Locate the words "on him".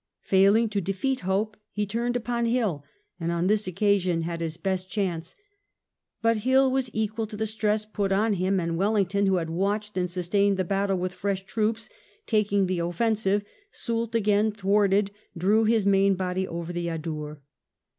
8.11-8.59